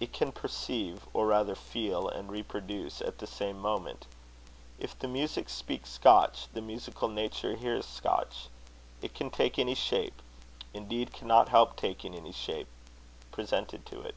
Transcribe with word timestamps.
It 0.00 0.14
can 0.14 0.32
perceive, 0.32 1.04
or 1.12 1.26
rather 1.26 1.54
feel, 1.54 2.08
and 2.08 2.32
reproduce, 2.32 3.02
at 3.02 3.18
the 3.18 3.26
same 3.26 3.60
moment. 3.60 4.06
If 4.78 4.98
the 4.98 5.06
music 5.06 5.50
speaks 5.50 5.90
Scotch, 5.90 6.46
the 6.54 6.62
musical 6.62 7.08
nature 7.08 7.54
hears 7.56 7.84
Scotch. 7.84 8.48
It 9.02 9.12
can 9.14 9.28
take 9.28 9.58
any 9.58 9.74
shape, 9.74 10.22
indeed 10.72 11.12
cannot 11.12 11.50
help 11.50 11.76
taking 11.76 12.14
any 12.14 12.32
shape, 12.32 12.68
presented 13.32 13.84
to 13.84 14.00
it." 14.00 14.14